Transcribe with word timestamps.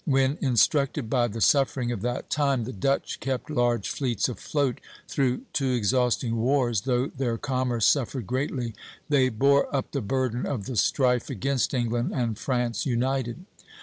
When, 0.05 0.39
instructed 0.41 1.11
by 1.11 1.27
the 1.27 1.41
suffering 1.41 1.91
of 1.91 2.01
that 2.01 2.31
time, 2.31 2.63
the 2.63 2.73
Dutch 2.73 3.19
kept 3.19 3.51
large 3.51 3.87
fleets 3.87 4.27
afloat 4.27 4.79
through 5.07 5.41
two 5.53 5.73
exhausting 5.73 6.37
wars, 6.37 6.81
though 6.81 7.09
their 7.15 7.37
commerce 7.37 7.85
suffered 7.85 8.25
greatly, 8.25 8.73
they 9.09 9.29
bore 9.29 9.67
up 9.71 9.91
the 9.91 10.01
burden 10.01 10.47
of 10.47 10.65
the 10.65 10.75
strife 10.75 11.29
against 11.29 11.75
England 11.75 12.13
and 12.15 12.39
France 12.39 12.83
united. 12.83 13.45